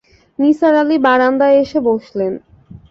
নিসার 0.39 0.73
আলি 0.75 0.97
বায়ান্দায় 1.05 1.55
এসে 1.63 1.79
বসলেন। 1.87 2.33